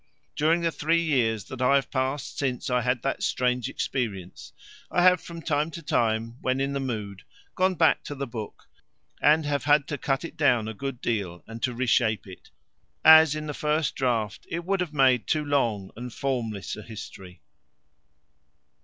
[0.35, 4.51] During the three years that have passed since I had that strange experience,
[4.89, 7.21] I have from time to time, when in the mood,
[7.53, 8.67] gone back to the book
[9.21, 12.49] and have had to cut it down a good deal and to reshape it,
[13.05, 17.43] as in the first draft it would have made too long and formless a history.